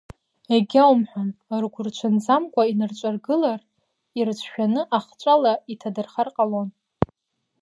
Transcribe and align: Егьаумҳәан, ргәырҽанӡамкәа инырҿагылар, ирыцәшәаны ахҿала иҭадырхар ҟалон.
Егьаумҳәан, 0.55 1.29
ргәырҽанӡамкәа 1.63 2.63
инырҿагылар, 2.71 3.59
ирыцәшәаны 4.17 4.81
ахҿала 4.97 5.53
иҭадырхар 5.71 6.27
ҟалон. 6.35 6.69